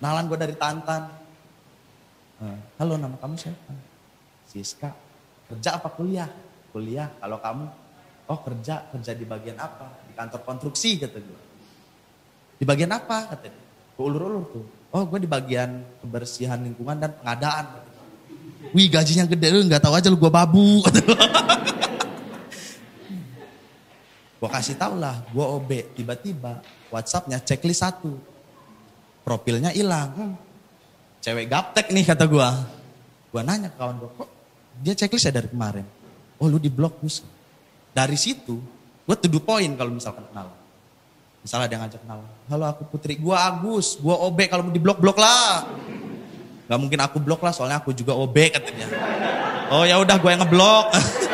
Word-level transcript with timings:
Nalan 0.00 0.28
gue 0.28 0.38
dari 0.38 0.54
Tantan. 0.56 1.08
Eh, 2.44 2.58
Halo 2.76 3.00
nama 3.00 3.16
kamu 3.16 3.34
siapa? 3.40 3.72
Siska. 4.44 4.92
Kerja 5.48 5.80
apa 5.80 5.88
kuliah? 5.88 6.28
Kuliah. 6.72 7.08
Kalau 7.16 7.40
kamu? 7.40 7.64
Oh 8.28 8.38
kerja. 8.44 8.84
Kerja 8.92 9.12
di 9.16 9.24
bagian 9.24 9.56
apa? 9.56 10.04
Di 10.04 10.12
kantor 10.12 10.40
konstruksi 10.44 11.00
kata 11.00 11.16
gue. 11.16 11.40
Di 12.60 12.64
bagian 12.68 12.92
apa? 12.92 13.32
Kata 13.32 13.48
dia. 13.48 13.64
Gue 13.96 14.04
ulur-ulur 14.04 14.44
tuh. 14.52 14.64
Oh 14.92 15.08
gue 15.08 15.18
di 15.24 15.28
bagian 15.28 15.80
kebersihan 16.04 16.60
lingkungan 16.60 17.00
dan 17.00 17.16
pengadaan. 17.16 17.64
Wih 18.76 18.92
gajinya 18.92 19.24
gede 19.24 19.48
lu 19.52 19.64
nggak 19.64 19.80
tahu 19.80 19.94
aja 19.96 20.12
lu 20.12 20.18
gue 20.20 20.32
babu. 20.32 20.82
Gue 24.36 24.52
kasih 24.52 24.76
tau 24.76 25.00
lah, 25.00 25.24
gue 25.32 25.40
OB. 25.40 25.96
Tiba-tiba 25.96 26.60
Whatsappnya 26.92 27.40
checklist 27.40 27.80
satu. 27.80 28.35
Profilnya 29.26 29.74
hilang. 29.74 30.14
Hmm. 30.14 30.34
Cewek 31.18 31.50
gaptek 31.50 31.90
nih 31.90 32.06
kata 32.06 32.30
gue. 32.30 32.48
Gue 33.34 33.42
nanya 33.42 33.74
ke 33.74 33.76
kawan 33.76 33.98
gue, 33.98 34.10
kok 34.14 34.30
dia 34.86 34.94
checklist 34.94 35.26
ya 35.26 35.34
dari 35.34 35.50
kemarin? 35.50 35.82
Oh 36.38 36.46
lu 36.46 36.62
di 36.62 36.70
blok 36.70 37.02
Gus. 37.02 37.26
Dari 37.90 38.14
situ, 38.14 38.62
gue 39.02 39.16
to 39.18 39.26
the 39.26 39.42
point 39.42 39.74
kalau 39.74 39.90
misalkan 39.90 40.22
kenal. 40.30 40.54
Misalnya 41.42 41.66
dia 41.66 41.78
ngajak 41.82 42.00
kenal. 42.06 42.22
Halo 42.46 42.64
aku 42.70 42.86
Putri, 42.86 43.18
gue 43.18 43.34
Agus, 43.34 43.98
gue 43.98 44.14
OB 44.14 44.38
kalau 44.46 44.70
mau 44.70 44.74
di 44.74 44.78
blok-blok 44.78 45.18
lah. 45.18 45.74
Gak 46.70 46.78
mungkin 46.78 46.98
aku 47.02 47.18
blok 47.18 47.42
lah, 47.42 47.50
soalnya 47.50 47.82
aku 47.82 47.90
juga 47.90 48.14
OB 48.14 48.36
katanya. 48.54 48.86
Oh 49.74 49.82
ya 49.82 49.98
udah 49.98 50.22
gue 50.22 50.30
yang 50.30 50.46
ngeblok. 50.46 50.86